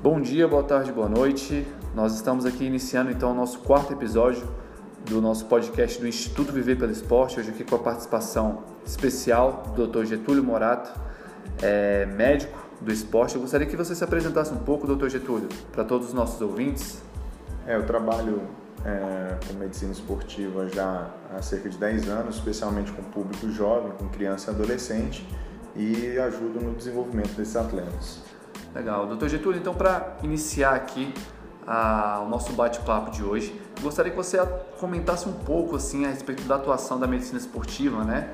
Bom 0.00 0.20
dia, 0.20 0.46
boa 0.46 0.62
tarde, 0.62 0.92
boa 0.92 1.08
noite. 1.08 1.66
Nós 1.92 2.14
estamos 2.14 2.46
aqui 2.46 2.64
iniciando 2.64 3.10
então 3.10 3.32
o 3.32 3.34
nosso 3.34 3.58
quarto 3.58 3.92
episódio 3.92 4.48
do 5.04 5.20
nosso 5.20 5.46
podcast 5.46 6.00
do 6.00 6.06
Instituto 6.06 6.52
Viver 6.52 6.78
pelo 6.78 6.92
Esporte, 6.92 7.40
hoje 7.40 7.50
aqui 7.50 7.64
com 7.64 7.74
a 7.74 7.80
participação 7.80 8.62
especial 8.86 9.64
do 9.74 9.88
Dr. 9.88 10.04
Getúlio 10.04 10.44
Morato, 10.44 10.88
é, 11.60 12.06
médico 12.06 12.56
do 12.80 12.92
esporte. 12.92 13.34
Eu 13.34 13.40
gostaria 13.40 13.66
que 13.66 13.74
você 13.74 13.92
se 13.92 14.04
apresentasse 14.04 14.52
um 14.52 14.58
pouco, 14.58 14.86
Dr. 14.86 15.08
Getúlio, 15.08 15.48
para 15.72 15.82
todos 15.82 16.06
os 16.06 16.14
nossos 16.14 16.40
ouvintes. 16.40 17.02
É, 17.66 17.74
eu 17.74 17.84
trabalho 17.84 18.42
é, 18.84 19.36
com 19.48 19.58
medicina 19.58 19.90
esportiva 19.90 20.68
já 20.68 21.10
há 21.34 21.42
cerca 21.42 21.68
de 21.68 21.76
10 21.76 22.08
anos, 22.08 22.36
especialmente 22.36 22.92
com 22.92 23.02
público 23.02 23.50
jovem, 23.50 23.90
com 23.98 24.08
criança 24.08 24.52
e 24.52 24.54
adolescente, 24.54 25.26
e 25.74 26.16
ajudo 26.20 26.60
no 26.60 26.72
desenvolvimento 26.76 27.32
desses 27.34 27.56
atletas. 27.56 28.37
Legal. 28.74 29.06
Doutor 29.06 29.28
Getúlio, 29.28 29.58
então 29.58 29.74
para 29.74 30.16
iniciar 30.22 30.74
aqui 30.74 31.12
a, 31.66 32.22
o 32.24 32.28
nosso 32.28 32.52
bate-papo 32.52 33.10
de 33.10 33.22
hoje, 33.22 33.60
gostaria 33.80 34.10
que 34.10 34.16
você 34.16 34.38
comentasse 34.78 35.28
um 35.28 35.32
pouco 35.32 35.76
assim 35.76 36.04
a 36.06 36.08
respeito 36.08 36.42
da 36.44 36.56
atuação 36.56 36.98
da 36.98 37.06
medicina 37.06 37.38
esportiva, 37.38 38.04
né, 38.04 38.32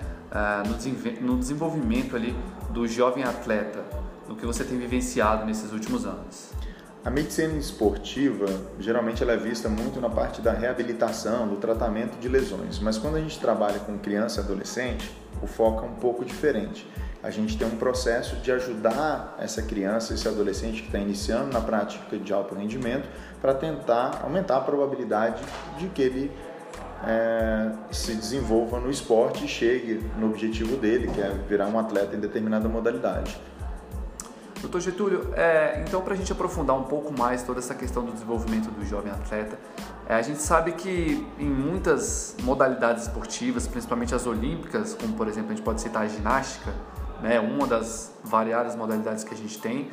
no, 0.67 1.27
no 1.27 1.39
desenvolvimento 1.39 2.17
ali 2.17 2.37
do 2.71 2.87
jovem 2.87 3.25
atleta, 3.25 3.85
no 4.29 4.37
que 4.37 4.47
você 4.47 4.65
tem 4.65 4.79
vivenciado 4.79 5.45
nesses 5.45 5.73
últimos 5.73 6.07
anos. 6.07 6.53
A 7.05 7.11
medicina 7.11 7.53
esportiva, 7.59 8.47
geralmente 8.79 9.23
ela 9.23 9.33
é 9.33 9.37
vista 9.37 9.69
muito 9.69 10.01
na 10.01 10.09
parte 10.09 10.41
da 10.41 10.53
reabilitação, 10.53 11.47
do 11.47 11.57
tratamento 11.57 12.19
de 12.19 12.29
lesões, 12.29 12.79
mas 12.79 12.97
quando 12.97 13.17
a 13.17 13.21
gente 13.21 13.39
trabalha 13.39 13.79
com 13.81 13.99
criança 13.99 14.41
e 14.41 14.45
adolescente, 14.45 15.15
o 15.43 15.47
foco 15.47 15.85
é 15.85 15.89
um 15.89 15.95
pouco 15.97 16.25
diferente. 16.25 16.89
A 17.25 17.31
gente 17.31 17.57
tem 17.57 17.67
um 17.67 17.77
processo 17.77 18.37
de 18.37 18.53
ajudar 18.53 19.35
essa 19.39 19.63
criança, 19.63 20.13
esse 20.13 20.29
adolescente 20.29 20.83
que 20.83 20.89
está 20.89 20.99
iniciando 20.99 21.51
na 21.51 21.61
prática 21.63 22.19
de 22.19 22.33
alto 22.35 22.55
rendimento, 22.55 23.09
para 23.41 23.55
tentar 23.55 24.21
aumentar 24.23 24.59
a 24.59 24.61
probabilidade 24.61 25.43
de 25.79 25.89
que 25.89 26.03
ele 26.03 26.31
é, 27.03 27.73
se 27.91 28.15
desenvolva 28.15 28.79
no 28.79 28.91
esporte 28.91 29.47
e 29.47 29.49
chegue 29.49 30.05
no 30.19 30.27
objetivo 30.27 30.77
dele, 30.77 31.09
que 31.09 31.19
é 31.19 31.31
virar 31.49 31.67
um 31.69 31.79
atleta 31.79 32.15
em 32.15 32.21
determinada 32.21 32.69
modalidade. 32.69 33.41
Doutor 34.61 34.83
Getúlio, 34.83 35.33
é, 35.35 35.83
então 35.87 36.03
para 36.03 36.13
a 36.13 36.17
gente 36.19 36.31
aprofundar 36.31 36.77
um 36.77 36.85
pouco 36.85 37.11
mais 37.19 37.43
toda 37.43 37.59
essa 37.59 37.75
questão 37.75 38.05
do 38.05 38.13
desenvolvimento 38.13 38.71
do 38.71 38.85
jovem 38.85 39.11
atleta, 39.11 39.59
é, 40.07 40.15
a 40.15 40.21
gente 40.21 40.43
sabe 40.43 40.73
que 40.73 41.27
em 41.39 41.49
muitas 41.49 42.37
modalidades 42.43 43.05
esportivas, 43.05 43.67
principalmente 43.67 44.15
as 44.15 44.27
olímpicas, 44.27 44.93
como 44.93 45.15
por 45.15 45.27
exemplo 45.27 45.53
a 45.53 45.55
gente 45.55 45.65
pode 45.65 45.81
citar 45.81 46.03
a 46.03 46.07
ginástica, 46.07 46.71
né, 47.25 47.41
uma 47.41 47.67
das 47.67 48.13
variadas 48.23 48.77
modalidades 48.77 49.25
que 49.25 49.33
a 49.33 49.37
gente 49.37 49.59
tem, 49.59 49.91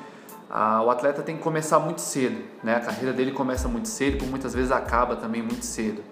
a, 0.49 0.83
o 0.83 0.89
atleta 0.89 1.23
tem 1.23 1.37
que 1.37 1.41
começar 1.41 1.79
muito 1.79 2.01
cedo, 2.01 2.43
né, 2.61 2.75
a 2.75 2.81
carreira 2.81 3.13
dele 3.13 3.31
começa 3.31 3.69
muito 3.69 3.87
cedo, 3.87 4.17
por 4.17 4.27
muitas 4.27 4.53
vezes 4.53 4.69
acaba 4.69 5.15
também 5.15 5.41
muito 5.41 5.65
cedo. 5.65 6.03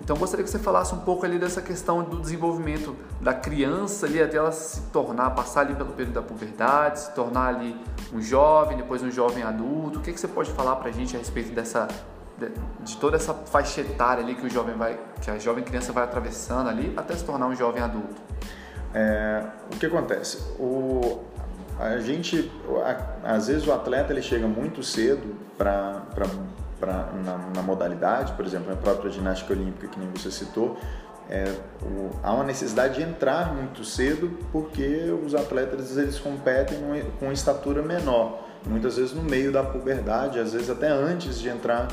Então 0.00 0.16
gostaria 0.16 0.44
que 0.44 0.50
você 0.50 0.58
falasse 0.58 0.92
um 0.92 0.98
pouco 0.98 1.24
ali 1.24 1.38
dessa 1.38 1.62
questão 1.62 2.02
do 2.02 2.20
desenvolvimento 2.20 2.96
da 3.20 3.32
criança 3.32 4.06
ali 4.06 4.20
até 4.20 4.36
ela 4.36 4.50
se 4.50 4.82
tornar, 4.90 5.30
passar 5.30 5.60
ali 5.60 5.74
pelo 5.74 5.90
período 5.90 6.14
da 6.14 6.22
puberdade, 6.22 7.00
se 7.00 7.14
tornar 7.14 7.54
ali 7.54 7.74
um 8.12 8.20
jovem, 8.20 8.76
depois 8.76 9.02
um 9.02 9.10
jovem 9.10 9.42
adulto. 9.42 10.00
O 10.00 10.02
que, 10.02 10.12
que 10.12 10.20
você 10.20 10.28
pode 10.28 10.50
falar 10.50 10.76
para 10.76 10.90
a 10.90 10.92
gente 10.92 11.16
a 11.16 11.18
respeito 11.18 11.52
dessa 11.54 11.88
de, 12.84 12.96
toda 12.98 13.16
essa 13.16 13.32
faixa 13.32 13.80
etária 13.80 14.22
ali 14.22 14.34
que 14.34 14.46
o 14.46 14.50
jovem 14.50 14.76
vai, 14.76 14.98
que 15.22 15.30
a 15.30 15.38
jovem 15.38 15.64
criança 15.64 15.92
vai 15.92 16.04
atravessando 16.04 16.68
ali 16.68 16.92
até 16.94 17.16
se 17.16 17.24
tornar 17.24 17.46
um 17.46 17.56
jovem 17.56 17.82
adulto? 17.82 18.20
É, 18.96 19.42
o 19.70 19.78
que 19.78 19.84
acontece? 19.84 20.38
O, 20.58 21.20
a 21.78 21.98
gente, 21.98 22.50
a, 22.82 23.34
às 23.34 23.48
vezes 23.48 23.66
o 23.66 23.72
atleta 23.72 24.10
ele 24.10 24.22
chega 24.22 24.46
muito 24.46 24.82
cedo 24.82 25.36
para 25.58 26.02
na, 26.80 27.50
na, 27.54 27.62
modalidade, 27.62 28.32
por 28.32 28.46
exemplo, 28.46 28.70
na 28.70 28.76
própria 28.76 29.10
ginástica 29.10 29.52
olímpica, 29.52 29.88
que 29.88 30.00
nem 30.00 30.08
você 30.08 30.30
citou, 30.30 30.78
é, 31.28 31.44
o, 31.82 32.10
há 32.22 32.32
uma 32.32 32.44
necessidade 32.44 32.94
de 32.94 33.02
entrar 33.02 33.54
muito 33.54 33.84
cedo 33.84 34.30
porque 34.50 35.14
os 35.22 35.34
atletas 35.34 35.94
eles 35.98 36.18
competem 36.18 36.78
com 37.20 37.30
estatura 37.30 37.82
menor, 37.82 38.48
muitas 38.64 38.96
vezes 38.96 39.12
no 39.12 39.22
meio 39.22 39.52
da 39.52 39.62
puberdade, 39.62 40.38
às 40.38 40.54
vezes 40.54 40.70
até 40.70 40.88
antes 40.88 41.38
de 41.38 41.50
entrar 41.50 41.88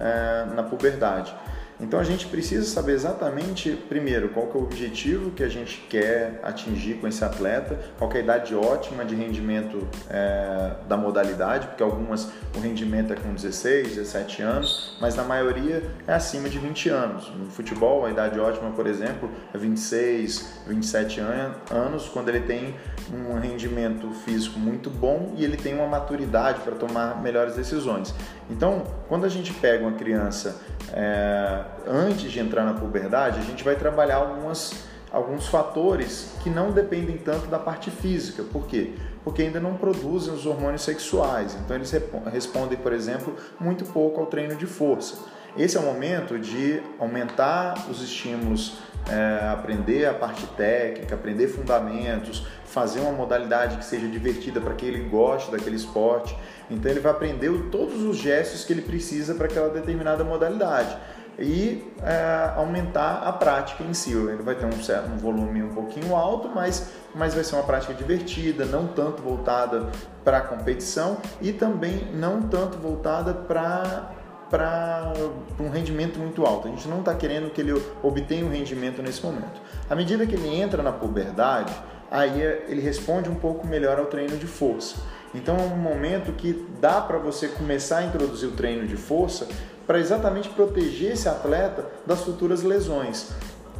é, 0.00 0.46
na 0.54 0.62
puberdade. 0.62 1.36
Então 1.78 2.00
a 2.00 2.04
gente 2.04 2.26
precisa 2.26 2.64
saber 2.64 2.92
exatamente, 2.92 3.70
primeiro, 3.88 4.30
qual 4.30 4.50
é 4.54 4.56
o 4.56 4.62
objetivo 4.62 5.30
que 5.30 5.42
a 5.42 5.48
gente 5.48 5.84
quer 5.90 6.40
atingir 6.42 6.94
com 6.94 7.06
esse 7.06 7.22
atleta, 7.22 7.78
qual 7.98 8.10
é 8.12 8.16
a 8.16 8.20
idade 8.20 8.54
ótima 8.54 9.04
de 9.04 9.14
rendimento 9.14 9.86
é, 10.08 10.72
da 10.88 10.96
modalidade, 10.96 11.66
porque 11.66 11.82
algumas 11.82 12.30
o 12.56 12.60
rendimento 12.60 13.12
é 13.12 13.16
com 13.16 13.34
16, 13.34 13.96
17 13.96 14.42
anos, 14.42 14.96
mas 15.00 15.14
na 15.14 15.24
maioria 15.24 15.82
é 16.06 16.14
acima 16.14 16.48
de 16.48 16.58
20 16.58 16.88
anos. 16.88 17.30
No 17.36 17.50
futebol, 17.50 18.06
a 18.06 18.10
idade 18.10 18.40
ótima, 18.40 18.70
por 18.70 18.86
exemplo, 18.86 19.30
é 19.52 19.58
26, 19.58 20.60
27 20.66 21.20
anos, 21.20 22.08
quando 22.08 22.30
ele 22.30 22.40
tem 22.40 22.74
um 23.12 23.38
rendimento 23.38 24.10
físico 24.24 24.58
muito 24.58 24.88
bom 24.88 25.34
e 25.36 25.44
ele 25.44 25.56
tem 25.56 25.74
uma 25.74 25.86
maturidade 25.86 26.60
para 26.60 26.74
tomar 26.74 27.22
melhores 27.22 27.54
decisões. 27.54 28.14
Então, 28.48 28.84
quando 29.08 29.24
a 29.24 29.28
gente 29.28 29.52
pega 29.52 29.84
uma 29.84 29.96
criança 29.96 30.60
é, 30.92 31.64
antes 31.86 32.30
de 32.30 32.40
entrar 32.40 32.64
na 32.64 32.74
puberdade, 32.74 33.38
a 33.38 33.42
gente 33.42 33.62
vai 33.62 33.76
trabalhar 33.76 34.16
algumas, 34.16 34.84
alguns 35.10 35.46
fatores 35.46 36.32
que 36.42 36.50
não 36.50 36.72
dependem 36.72 37.16
tanto 37.16 37.46
da 37.46 37.58
parte 37.58 37.90
física. 37.90 38.42
Por 38.42 38.66
quê? 38.66 38.94
Porque 39.24 39.42
ainda 39.42 39.60
não 39.60 39.76
produzem 39.76 40.32
os 40.32 40.46
hormônios 40.46 40.82
sexuais. 40.82 41.56
Então, 41.64 41.76
eles 41.76 41.92
respondem, 42.32 42.78
por 42.78 42.92
exemplo, 42.92 43.34
muito 43.58 43.84
pouco 43.84 44.20
ao 44.20 44.26
treino 44.26 44.54
de 44.56 44.66
força. 44.66 45.16
Esse 45.58 45.78
é 45.78 45.80
o 45.80 45.82
momento 45.82 46.38
de 46.38 46.82
aumentar 46.98 47.86
os 47.88 48.02
estímulos, 48.02 48.74
é, 49.08 49.48
aprender 49.48 50.04
a 50.04 50.12
parte 50.12 50.46
técnica, 50.48 51.14
aprender 51.14 51.48
fundamentos, 51.48 52.46
fazer 52.66 53.00
uma 53.00 53.12
modalidade 53.12 53.78
que 53.78 53.84
seja 53.84 54.06
divertida 54.06 54.60
para 54.60 54.74
que 54.74 54.84
ele 54.84 55.08
goste 55.08 55.50
daquele 55.50 55.76
esporte. 55.76 56.36
Então 56.70 56.90
ele 56.90 57.00
vai 57.00 57.10
aprender 57.10 57.50
todos 57.70 58.02
os 58.02 58.18
gestos 58.18 58.64
que 58.66 58.72
ele 58.72 58.82
precisa 58.82 59.34
para 59.34 59.46
aquela 59.46 59.70
determinada 59.70 60.22
modalidade 60.22 60.94
e 61.38 61.92
é, 62.02 62.52
aumentar 62.56 63.22
a 63.24 63.32
prática 63.32 63.82
em 63.84 63.92
si. 63.92 64.12
Ele 64.12 64.42
vai 64.42 64.54
ter 64.54 64.64
um, 64.64 65.12
um 65.12 65.18
volume 65.18 65.62
um 65.62 65.74
pouquinho 65.74 66.14
alto, 66.14 66.48
mas, 66.48 66.90
mas 67.14 67.34
vai 67.34 67.44
ser 67.44 67.56
uma 67.56 67.64
prática 67.64 67.92
divertida, 67.92 68.64
não 68.64 68.86
tanto 68.86 69.22
voltada 69.22 69.90
para 70.24 70.38
a 70.38 70.40
competição 70.40 71.18
e 71.40 71.52
também 71.52 72.08
não 72.14 72.42
tanto 72.42 72.78
voltada 72.78 73.32
para 73.34 74.12
para 74.48 75.12
um 75.58 75.68
rendimento 75.68 76.20
muito 76.20 76.46
alto. 76.46 76.68
A 76.68 76.70
gente 76.70 76.86
não 76.86 77.00
está 77.00 77.12
querendo 77.12 77.50
que 77.50 77.60
ele 77.60 77.72
obtenha 78.00 78.46
um 78.46 78.48
rendimento 78.48 79.02
nesse 79.02 79.20
momento. 79.20 79.60
À 79.90 79.94
medida 79.96 80.24
que 80.24 80.36
ele 80.36 80.54
entra 80.54 80.84
na 80.84 80.92
puberdade, 80.92 81.74
aí 82.08 82.40
ele 82.68 82.80
responde 82.80 83.28
um 83.28 83.34
pouco 83.34 83.66
melhor 83.66 83.98
ao 83.98 84.06
treino 84.06 84.36
de 84.36 84.46
força. 84.46 84.98
Então 85.34 85.56
é 85.56 85.62
um 85.62 85.76
momento 85.76 86.32
que 86.32 86.66
dá 86.80 87.00
para 87.00 87.18
você 87.18 87.48
começar 87.48 87.98
a 87.98 88.04
introduzir 88.04 88.48
o 88.48 88.52
treino 88.52 88.86
de 88.86 88.96
força 88.96 89.48
para 89.86 89.98
exatamente 89.98 90.48
proteger 90.48 91.12
esse 91.12 91.28
atleta 91.28 91.86
das 92.04 92.22
futuras 92.22 92.62
lesões. 92.62 93.30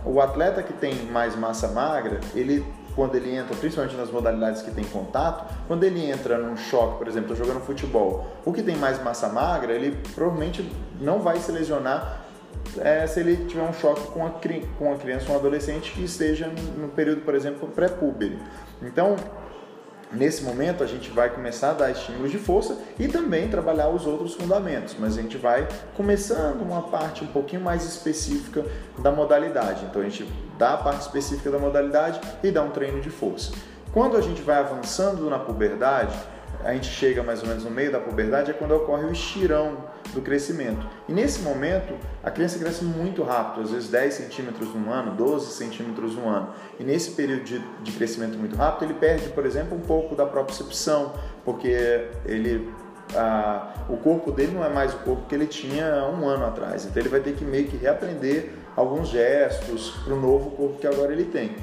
O 0.05 0.21
atleta 0.21 0.63
que 0.63 0.73
tem 0.73 0.95
mais 1.07 1.35
massa 1.35 1.69
magra, 1.69 2.21
ele 2.35 2.65
quando 2.95 3.15
ele 3.15 3.37
entra, 3.37 3.55
principalmente 3.55 3.95
nas 3.95 4.11
modalidades 4.11 4.63
que 4.63 4.71
tem 4.71 4.85
contato, 4.85 5.45
quando 5.69 5.85
ele 5.85 6.11
entra 6.11 6.39
num 6.39 6.57
choque, 6.57 6.97
por 6.97 7.07
exemplo, 7.07 7.37
jogando 7.37 7.61
futebol, 7.61 8.27
o 8.43 8.53
que 8.55 8.63
tem 8.63 8.75
mais 8.75 9.01
massa 9.05 9.29
magra, 9.29 9.75
ele 9.75 9.99
provavelmente 10.15 10.67
não 10.99 11.21
vai 11.21 11.37
se 11.37 11.53
lesionar 11.53 12.23
é, 12.79 13.07
se 13.07 13.21
ele 13.21 13.37
tiver 13.45 13.63
um 13.63 13.73
choque 13.75 14.07
com 14.09 14.27
a, 14.27 14.31
com 14.79 14.93
a 14.93 14.97
criança 14.97 15.27
ou 15.29 15.35
um 15.35 15.39
adolescente 15.39 15.93
que 15.93 16.05
esteja 16.05 16.51
no 16.79 16.89
período, 16.89 17.21
por 17.21 17.35
exemplo, 17.35 17.69
pré-púbere. 17.69 18.39
Então, 18.83 19.17
Nesse 20.13 20.43
momento 20.45 20.85
a 20.85 20.87
gente 20.87 21.11
vai 21.11 21.29
começar 21.31 21.71
a 21.71 21.75
dar 21.75 21.91
estímulos 21.91 22.31
de 22.31 22.39
força 22.39 22.79
e 22.99 23.09
também 23.09 23.49
trabalhar 23.49 23.89
os 23.89 24.07
outros 24.07 24.35
fundamentos, 24.35 24.95
mas 24.99 25.19
a 25.19 25.23
gente 25.23 25.37
vai 25.37 25.67
começando 25.97 26.63
uma 26.63 26.83
parte 26.83 27.25
um 27.25 27.27
pouquinho 27.27 27.61
mais 27.61 27.85
específica 27.85 28.65
da 28.99 29.11
modalidade. 29.11 29.85
Então 29.85 30.01
a 30.01 30.05
gente 30.05 30.27
dá 30.57 30.75
a 30.75 30.77
parte 30.77 31.03
específica 31.03 31.51
da 31.51 31.59
modalidade 31.59 32.21
e 32.43 32.51
dá 32.51 32.63
um 32.63 32.71
treino 32.71 33.01
de 33.01 33.11
força. 33.11 33.53
Quando 33.93 34.17
a 34.17 34.21
gente 34.21 34.43
vai 34.43 34.59
avançando 34.59 35.29
na 35.29 35.39
puberdade, 35.39 36.17
a 36.67 36.75
gente 36.75 36.89
chega 36.89 37.23
mais 37.23 37.43
ou 37.43 37.49
menos 37.49 37.65
no 37.65 37.71
meio 37.71 37.93
da 37.93 38.01
puberdade, 38.01 38.51
é 38.51 38.55
quando 38.55 38.73
ocorre 38.73 39.05
o 39.05 39.13
estirão 39.13 39.85
do 40.13 40.21
crescimento. 40.21 40.85
E 41.09 41.13
nesse 41.13 41.41
momento, 41.41 41.95
a 42.25 42.31
criança 42.31 42.59
cresce 42.59 42.85
muito 42.85 43.23
rápido, 43.23 43.63
às 43.63 43.71
vezes 43.71 43.89
10 43.89 44.15
centímetros 44.15 44.75
no 44.75 44.93
ano, 44.93 45.13
12 45.15 45.53
centímetros 45.53 46.17
no 46.17 46.29
ano. 46.29 46.51
E 46.81 46.83
nesse 46.83 47.13
período 47.13 47.45
de, 47.45 47.59
de 47.83 47.93
crescimento 47.93 48.37
muito 48.37 48.57
rápido, 48.57 48.91
ele 48.91 48.99
perde, 48.99 49.29
por 49.29 49.47
exemplo, 49.47 49.77
um 49.77 49.81
pouco 49.81 50.17
da 50.17 50.27
propriocepção, 50.27 51.13
porque 51.45 52.09
ele 52.25 52.69
ah, 53.15 53.85
o 53.89 53.97
corpo 53.97 54.33
dele 54.33 54.53
não 54.53 54.65
é 54.65 54.69
mais 54.69 54.93
o 54.93 54.99
corpo 54.99 55.27
que 55.29 55.35
ele 55.35 55.47
tinha 55.47 56.05
um 56.07 56.29
ano 56.29 56.47
atrás. 56.47 56.85
Então 56.85 57.01
ele 57.01 57.09
vai 57.09 57.21
ter 57.21 57.35
que 57.35 57.45
meio 57.45 57.67
que 57.69 57.77
reaprender 57.77 58.51
alguns 58.75 59.09
gestos 59.09 59.91
para 60.05 60.15
o 60.15 60.21
novo 60.21 60.51
corpo 60.51 60.79
que 60.79 60.87
agora 60.87 61.13
ele 61.13 61.25
tem. 61.25 61.55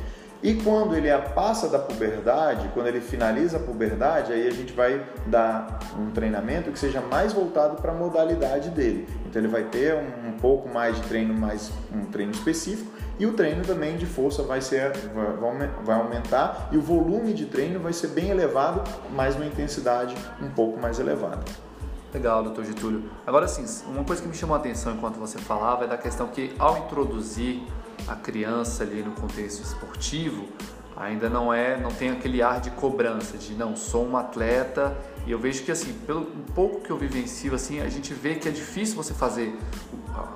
E 0.44 0.56
quando 0.56 0.94
ele 0.94 1.08
passa 1.34 1.70
da 1.70 1.80
puberdade, 1.80 2.70
quando 2.74 2.88
ele 2.88 3.00
finaliza 3.00 3.56
a 3.56 3.60
puberdade, 3.62 4.34
aí 4.34 4.46
a 4.46 4.52
gente 4.52 4.74
vai 4.74 5.02
dar 5.26 5.80
um 5.98 6.12
treinamento 6.12 6.70
que 6.70 6.78
seja 6.78 7.00
mais 7.00 7.32
voltado 7.32 7.82
para 7.82 7.94
a 7.94 7.96
modalidade 7.96 8.70
dele. 8.70 9.08
Então 9.26 9.42
ele 9.42 9.48
vai 9.48 9.64
ter 9.64 9.96
um, 9.96 10.28
um, 10.28 10.32
pouco 10.34 10.68
mais 10.68 10.98
de 10.98 11.02
treino, 11.04 11.34
mais 11.34 11.72
um 11.96 12.04
treino 12.08 12.34
específico, 12.34 12.92
e 13.18 13.26
o 13.26 13.32
treino 13.32 13.64
também 13.64 13.96
de 13.96 14.06
força 14.06 14.44
vai 14.44 14.60
ser 14.60 14.92
vai, 15.14 15.70
vai 15.86 15.96
aumentar 15.96 16.68
e 16.74 16.78
o 16.78 16.82
volume 16.82 17.32
de 17.34 17.46
treino 17.46 17.80
vai 17.80 17.94
ser 17.94 18.08
bem 18.08 18.30
elevado, 18.30 18.84
mas 19.16 19.38
uma 19.38 19.46
intensidade 19.46 20.14
um 20.42 20.50
pouco 20.50 20.78
mais 20.78 21.00
elevada. 21.00 21.40
Legal, 22.14 22.44
doutor 22.44 22.66
Getúlio. 22.66 23.04
Agora 23.26 23.48
sim, 23.48 23.66
uma 23.88 24.04
coisa 24.04 24.22
que 24.22 24.28
me 24.28 24.36
chamou 24.36 24.58
a 24.58 24.60
atenção 24.60 24.94
enquanto 24.94 25.16
você 25.16 25.38
falava 25.38 25.86
é 25.86 25.88
da 25.88 25.98
questão 25.98 26.28
que 26.28 26.54
ao 26.60 26.80
introduzir 26.80 27.64
a 28.08 28.16
criança 28.16 28.84
ali 28.84 29.02
no 29.02 29.12
contexto 29.12 29.62
esportivo, 29.64 30.48
ainda 30.96 31.30
não 31.30 31.54
é, 31.54 31.80
não 31.80 31.90
tem 31.90 32.10
aquele 32.10 32.42
ar 32.42 32.62
de 32.62 32.70
cobrança 32.72 33.38
de 33.38 33.54
não 33.54 33.76
sou 33.76 34.06
um 34.08 34.16
atleta 34.16 34.96
e 35.26 35.32
eu 35.32 35.40
vejo 35.40 35.64
que 35.64 35.72
assim, 35.72 35.94
pelo 36.06 36.26
pouco 36.54 36.82
que 36.82 36.92
eu 36.92 36.98
vivencio 36.98 37.56
assim, 37.56 37.82
a 37.82 37.90
gente 37.90 38.14
vê 38.14 38.36
que 38.36 38.48
é 38.48 38.52
difícil 38.52 38.96
você 38.96 39.14
fazer 39.14 39.58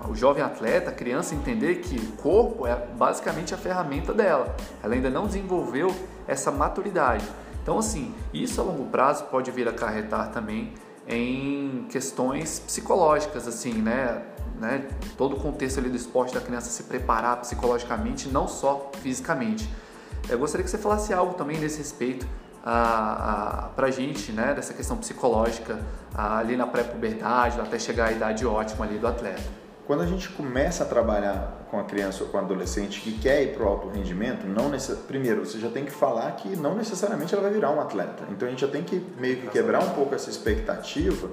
o, 0.07 0.11
o 0.11 0.15
jovem 0.15 0.43
atleta, 0.43 0.89
a 0.89 0.93
criança 0.93 1.35
entender 1.35 1.75
que 1.75 1.95
o 1.95 2.11
corpo 2.13 2.65
é 2.65 2.75
basicamente 2.75 3.53
a 3.53 3.57
ferramenta 3.57 4.13
dela. 4.13 4.55
Ela 4.81 4.95
ainda 4.95 5.09
não 5.09 5.25
desenvolveu 5.25 5.93
essa 6.27 6.51
maturidade. 6.51 7.25
Então 7.61 7.77
assim, 7.77 8.15
isso 8.33 8.59
a 8.61 8.63
longo 8.63 8.85
prazo 8.85 9.25
pode 9.25 9.51
vir 9.51 9.67
a 9.67 9.71
acarretar 9.71 10.31
também 10.31 10.73
em 11.07 11.85
questões 11.89 12.59
psicológicas, 12.59 13.47
assim, 13.47 13.73
né? 13.73 14.21
Né? 14.59 14.87
Todo 15.17 15.35
o 15.35 15.39
contexto 15.39 15.79
ali 15.79 15.89
do 15.89 15.95
esporte 15.95 16.33
da 16.33 16.41
criança 16.41 16.69
se 16.69 16.83
preparar 16.83 17.37
psicologicamente, 17.41 18.27
não 18.29 18.47
só 18.47 18.91
fisicamente. 19.01 19.69
Eu 20.29 20.37
gostaria 20.37 20.63
que 20.63 20.69
você 20.69 20.77
falasse 20.77 21.13
algo 21.13 21.33
também 21.35 21.57
nesse 21.57 21.77
respeito 21.77 22.27
a, 22.63 23.69
a, 23.77 23.91
gente, 23.91 24.31
né? 24.31 24.53
Dessa 24.53 24.73
questão 24.73 24.97
psicológica 24.97 25.79
a, 26.13 26.39
ali 26.39 26.57
na 26.57 26.67
pré-puberdade, 26.67 27.59
até 27.61 27.79
chegar 27.79 28.09
à 28.09 28.11
idade 28.11 28.45
ótima 28.45 28.85
ali 28.85 28.97
do 28.97 29.07
atleta. 29.07 29.67
Quando 29.85 30.03
a 30.03 30.05
gente 30.05 30.27
começa 30.29 30.83
a 30.83 30.85
trabalhar 30.85 31.65
com 31.71 31.79
a 31.79 31.83
criança 31.85 32.25
ou 32.25 32.29
com 32.29 32.37
o 32.37 32.41
adolescente 32.41 32.99
que 32.99 33.17
quer 33.17 33.41
ir 33.43 33.53
para 33.53 33.63
o 33.63 33.67
alto 33.69 33.87
rendimento, 33.87 34.45
não 34.45 34.67
necess... 34.67 34.97
primeiro 34.97 35.45
você 35.45 35.59
já 35.59 35.69
tem 35.69 35.85
que 35.85 35.91
falar 35.91 36.29
que 36.33 36.57
não 36.57 36.75
necessariamente 36.75 37.33
ela 37.33 37.41
vai 37.41 37.53
virar 37.53 37.71
um 37.71 37.79
atleta. 37.79 38.25
Então 38.29 38.49
a 38.49 38.51
gente 38.51 38.59
já 38.59 38.67
tem 38.67 38.83
que 38.83 39.01
meio 39.17 39.37
que 39.37 39.47
quebrar 39.47 39.81
um 39.81 39.91
pouco 39.91 40.13
essa 40.13 40.29
expectativa, 40.29 41.29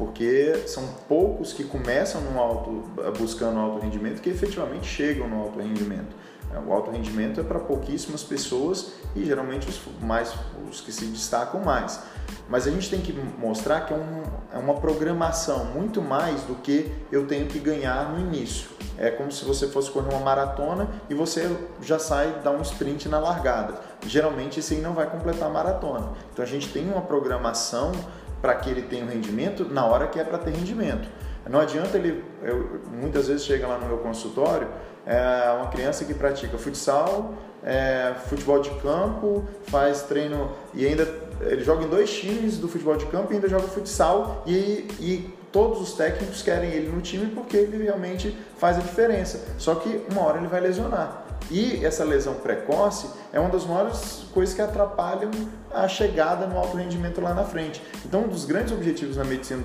porque 0.00 0.62
são 0.66 0.82
poucos 1.06 1.52
que 1.52 1.62
começam 1.62 2.22
no 2.22 2.40
alto 2.40 2.84
buscando 3.18 3.60
alto 3.60 3.84
rendimento 3.84 4.22
que 4.22 4.30
efetivamente 4.30 4.86
chegam 4.86 5.28
no 5.28 5.42
alto 5.42 5.60
rendimento. 5.60 6.16
É, 6.54 6.58
o 6.58 6.72
alto 6.72 6.90
rendimento 6.90 7.38
é 7.38 7.42
para 7.42 7.58
pouquíssimas 7.58 8.22
pessoas 8.22 8.94
e 9.14 9.22
geralmente 9.26 9.68
os 9.68 9.78
mais 10.00 10.34
os 10.70 10.80
que 10.80 10.90
se 10.90 11.04
destacam 11.04 11.60
mais. 11.60 12.00
Mas 12.48 12.66
a 12.66 12.70
gente 12.70 12.88
tem 12.88 13.02
que 13.02 13.12
mostrar 13.12 13.82
que 13.82 13.92
é, 13.92 13.96
um, 13.96 14.22
é 14.54 14.58
uma 14.58 14.80
programação 14.80 15.66
muito 15.66 16.00
mais 16.00 16.44
do 16.44 16.54
que 16.54 16.90
eu 17.12 17.26
tenho 17.26 17.46
que 17.46 17.58
ganhar 17.58 18.10
no 18.10 18.20
início. 18.20 18.70
É 18.96 19.10
como 19.10 19.30
se 19.30 19.44
você 19.44 19.68
fosse 19.68 19.90
correr 19.90 20.08
uma 20.14 20.20
maratona 20.20 20.88
e 21.10 21.14
você 21.14 21.54
já 21.82 21.98
sai 21.98 22.40
dar 22.42 22.52
um 22.52 22.62
sprint 22.62 23.06
na 23.06 23.18
largada. 23.18 23.74
Geralmente 24.06 24.60
esse 24.60 24.76
aí 24.76 24.80
não 24.80 24.94
vai 24.94 25.10
completar 25.10 25.46
a 25.46 25.52
maratona. 25.52 26.12
Então 26.32 26.42
a 26.42 26.48
gente 26.48 26.72
tem 26.72 26.90
uma 26.90 27.02
programação 27.02 27.92
para 28.40 28.54
que 28.54 28.70
ele 28.70 28.82
tenha 28.82 29.04
um 29.04 29.08
rendimento 29.08 29.64
na 29.64 29.84
hora 29.86 30.06
que 30.06 30.18
é 30.18 30.24
para 30.24 30.38
ter 30.38 30.50
rendimento. 30.50 31.08
Não 31.48 31.58
adianta 31.58 31.96
ele, 31.96 32.22
eu, 32.42 32.80
muitas 32.90 33.28
vezes 33.28 33.44
chega 33.44 33.66
lá 33.66 33.78
no 33.78 33.86
meu 33.86 33.98
consultório, 33.98 34.68
é 35.06 35.50
uma 35.58 35.68
criança 35.68 36.04
que 36.04 36.12
pratica 36.12 36.56
futsal, 36.58 37.34
é, 37.64 38.14
futebol 38.26 38.60
de 38.60 38.70
campo, 38.80 39.44
faz 39.64 40.02
treino 40.02 40.52
e 40.74 40.86
ainda 40.86 41.08
ele 41.40 41.64
joga 41.64 41.84
em 41.84 41.88
dois 41.88 42.12
times 42.12 42.58
do 42.58 42.68
futebol 42.68 42.96
de 42.96 43.06
campo 43.06 43.32
e 43.32 43.36
ainda 43.36 43.48
joga 43.48 43.66
futsal 43.66 44.42
e, 44.46 44.86
e 45.00 45.34
todos 45.50 45.80
os 45.80 45.94
técnicos 45.94 46.42
querem 46.42 46.70
ele 46.70 46.88
no 46.88 47.00
time 47.00 47.26
porque 47.34 47.56
ele 47.56 47.82
realmente 47.82 48.36
faz 48.58 48.76
a 48.76 48.80
diferença. 48.80 49.40
Só 49.58 49.74
que 49.74 50.04
uma 50.10 50.22
hora 50.22 50.38
ele 50.38 50.48
vai 50.48 50.60
lesionar. 50.60 51.24
E 51.50 51.84
essa 51.84 52.04
lesão 52.04 52.34
precoce 52.34 53.10
é 53.32 53.40
uma 53.40 53.50
das 53.50 53.66
maiores 53.66 54.24
coisas 54.32 54.54
que 54.54 54.62
atrapalham 54.62 55.30
a 55.72 55.88
chegada 55.88 56.46
no 56.46 56.56
alto 56.56 56.76
rendimento 56.76 57.20
lá 57.20 57.34
na 57.34 57.44
frente. 57.44 57.82
Então, 58.04 58.22
um 58.22 58.28
dos 58.28 58.44
grandes 58.44 58.72
objetivos 58.72 59.16
na 59.16 59.24
medicina 59.24 59.62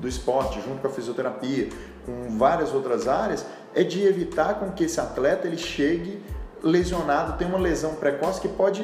do, 0.00 0.08
esporte, 0.08 0.60
junto 0.62 0.80
com 0.80 0.86
a 0.86 0.90
fisioterapia, 0.90 1.68
com 2.06 2.38
várias 2.38 2.72
outras 2.72 3.06
áreas, 3.06 3.44
é 3.74 3.82
de 3.82 4.02
evitar 4.02 4.54
com 4.54 4.70
que 4.70 4.84
esse 4.84 4.98
atleta 4.98 5.46
ele 5.46 5.58
chegue 5.58 6.22
lesionado, 6.62 7.36
tenha 7.36 7.50
uma 7.50 7.58
lesão 7.58 7.94
precoce 7.94 8.40
que 8.40 8.48
pode 8.48 8.82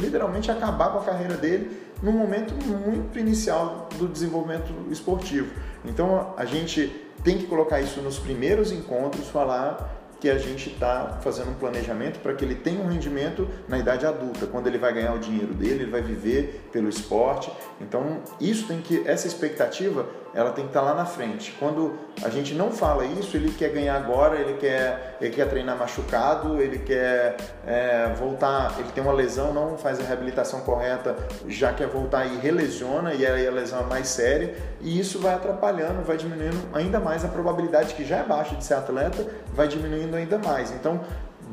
literalmente 0.00 0.50
acabar 0.50 0.92
com 0.92 0.98
a 0.98 1.02
carreira 1.02 1.36
dele 1.36 1.76
num 2.02 2.12
momento 2.12 2.54
muito 2.64 3.18
inicial 3.18 3.88
do 3.98 4.06
desenvolvimento 4.06 4.72
esportivo. 4.90 5.50
Então 5.84 6.32
a 6.36 6.44
gente 6.44 6.88
tem 7.22 7.38
que 7.38 7.46
colocar 7.46 7.80
isso 7.80 8.00
nos 8.00 8.18
primeiros 8.18 8.72
encontros, 8.72 9.28
falar 9.28 10.01
que 10.22 10.30
a 10.30 10.38
gente 10.38 10.70
está 10.70 11.18
fazendo 11.20 11.50
um 11.50 11.54
planejamento 11.54 12.20
para 12.20 12.32
que 12.32 12.44
ele 12.44 12.54
tenha 12.54 12.80
um 12.80 12.86
rendimento 12.86 13.48
na 13.66 13.76
idade 13.76 14.06
adulta, 14.06 14.46
quando 14.46 14.68
ele 14.68 14.78
vai 14.78 14.92
ganhar 14.92 15.12
o 15.14 15.18
dinheiro 15.18 15.52
dele, 15.52 15.82
ele 15.82 15.90
vai 15.90 16.00
viver 16.00 16.68
pelo 16.70 16.88
esporte. 16.88 17.50
Então, 17.80 18.20
isso 18.40 18.68
tem 18.68 18.80
que 18.80 19.02
essa 19.04 19.26
expectativa, 19.26 20.06
ela 20.34 20.50
tem 20.50 20.64
que 20.64 20.70
estar 20.70 20.80
tá 20.80 20.86
lá 20.86 20.94
na 20.94 21.04
frente. 21.04 21.54
Quando 21.58 21.94
a 22.22 22.28
gente 22.28 22.54
não 22.54 22.70
fala 22.70 23.04
isso, 23.04 23.36
ele 23.36 23.50
quer 23.52 23.70
ganhar 23.70 23.96
agora, 23.96 24.36
ele 24.36 24.54
quer, 24.54 25.16
ele 25.20 25.30
quer 25.30 25.48
treinar 25.48 25.76
machucado, 25.78 26.60
ele 26.60 26.78
quer 26.78 27.36
é, 27.66 28.12
voltar, 28.16 28.74
ele 28.78 28.90
tem 28.92 29.02
uma 29.02 29.12
lesão, 29.12 29.52
não 29.52 29.76
faz 29.76 30.00
a 30.00 30.04
reabilitação 30.04 30.60
correta, 30.60 31.16
já 31.46 31.72
quer 31.72 31.86
voltar 31.86 32.26
e 32.26 32.36
relesiona, 32.38 33.14
e 33.14 33.26
aí 33.26 33.46
a 33.46 33.50
lesão 33.50 33.80
é 33.80 33.84
mais 33.84 34.08
séria, 34.08 34.54
e 34.80 34.98
isso 34.98 35.18
vai 35.18 35.34
atrapalhando, 35.34 36.02
vai 36.02 36.16
diminuindo 36.16 36.58
ainda 36.72 36.98
mais 36.98 37.24
a 37.24 37.28
probabilidade 37.28 37.94
que 37.94 38.04
já 38.04 38.18
é 38.18 38.22
baixa 38.22 38.56
de 38.56 38.64
ser 38.64 38.74
atleta, 38.74 39.26
vai 39.52 39.68
diminuindo 39.68 40.16
ainda 40.16 40.38
mais. 40.38 40.72
Então, 40.72 41.00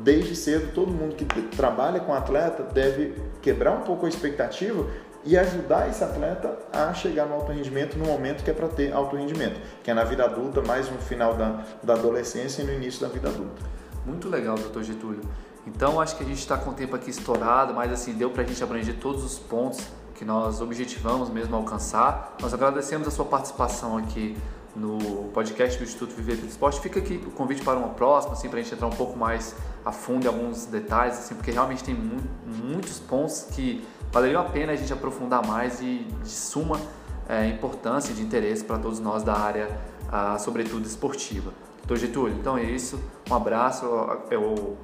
desde 0.02 0.34
cedo, 0.34 0.72
todo 0.72 0.90
mundo 0.90 1.14
que 1.14 1.24
trabalha 1.24 2.00
com 2.00 2.14
atleta 2.14 2.62
deve 2.62 3.14
quebrar 3.42 3.72
um 3.72 3.82
pouco 3.82 4.06
a 4.06 4.08
expectativa 4.08 4.86
e 5.24 5.36
ajudar 5.36 5.88
esse 5.88 6.02
atleta 6.02 6.56
a 6.72 6.92
chegar 6.94 7.26
no 7.26 7.34
alto 7.34 7.52
rendimento 7.52 7.98
no 7.98 8.06
momento 8.06 8.42
que 8.42 8.50
é 8.50 8.54
para 8.54 8.68
ter 8.68 8.92
alto 8.92 9.16
rendimento, 9.16 9.60
que 9.82 9.90
é 9.90 9.94
na 9.94 10.04
vida 10.04 10.24
adulta, 10.24 10.62
mais 10.62 10.90
no 10.90 10.98
final 10.98 11.34
da, 11.34 11.64
da 11.82 11.94
adolescência 11.94 12.62
e 12.62 12.64
no 12.64 12.72
início 12.72 13.00
da 13.00 13.08
vida 13.08 13.28
adulta. 13.28 13.62
Muito 14.06 14.28
legal, 14.28 14.56
doutor 14.56 14.82
Getúlio. 14.82 15.20
Então 15.66 16.00
acho 16.00 16.16
que 16.16 16.24
a 16.24 16.26
gente 16.26 16.38
está 16.38 16.56
com 16.56 16.70
o 16.70 16.74
tempo 16.74 16.96
aqui 16.96 17.10
estourado, 17.10 17.74
mas 17.74 17.92
assim 17.92 18.12
deu 18.14 18.30
para 18.30 18.42
a 18.42 18.46
gente 18.46 18.62
abranger 18.62 18.96
todos 18.98 19.22
os 19.22 19.38
pontos 19.38 19.80
que 20.14 20.24
nós 20.24 20.60
objetivamos 20.60 21.28
mesmo 21.28 21.54
alcançar. 21.54 22.36
Nós 22.40 22.52
agradecemos 22.52 23.06
a 23.06 23.10
sua 23.10 23.24
participação 23.24 23.96
aqui 23.96 24.36
no 24.74 25.30
podcast 25.32 25.78
do 25.78 25.84
Instituto 25.84 26.14
Viver 26.14 26.36
pelo 26.36 26.48
Esporte. 26.48 26.80
Fica 26.80 26.98
aqui 26.98 27.22
o 27.26 27.30
convite 27.30 27.62
para 27.62 27.78
uma 27.78 27.90
próxima, 27.90 28.34
assim, 28.34 28.48
para 28.48 28.60
a 28.60 28.62
gente 28.62 28.74
entrar 28.74 28.86
um 28.86 28.96
pouco 28.96 29.18
mais 29.18 29.54
a 29.84 29.92
fundo 29.92 30.24
em 30.24 30.28
alguns 30.28 30.66
detalhes, 30.66 31.18
assim, 31.18 31.34
porque 31.34 31.50
realmente 31.50 31.82
tem 31.82 31.94
mu 31.94 32.20
muitos 32.44 32.98
pontos 32.98 33.46
que 33.52 33.84
valeriam 34.12 34.40
a 34.42 34.44
pena 34.44 34.72
a 34.72 34.76
gente 34.76 34.92
aprofundar 34.92 35.46
mais 35.46 35.80
e 35.80 36.06
de 36.22 36.28
suma 36.28 36.80
é, 37.28 37.46
importância 37.46 38.12
e 38.12 38.14
de 38.14 38.22
interesse 38.22 38.64
para 38.64 38.78
todos 38.78 38.98
nós 38.98 39.22
da 39.22 39.34
área, 39.34 39.68
a, 40.10 40.38
sobretudo 40.38 40.84
esportiva. 40.86 41.52
Doutor 41.78 41.96
Getúlio, 41.96 42.36
então 42.36 42.58
é 42.58 42.64
isso. 42.64 43.00
Um 43.30 43.34
abraço. 43.34 43.84
Eu 44.30 44.76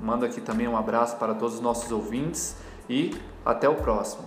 mando 0.00 0.24
aqui 0.24 0.40
também 0.40 0.68
um 0.68 0.76
abraço 0.76 1.16
para 1.16 1.34
todos 1.34 1.56
os 1.56 1.60
nossos 1.60 1.90
ouvintes 1.90 2.56
e 2.88 3.14
até 3.44 3.68
o 3.68 3.74
próximo. 3.74 4.24